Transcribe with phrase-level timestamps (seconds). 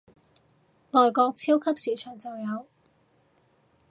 [0.93, 2.65] 外國超級市場就有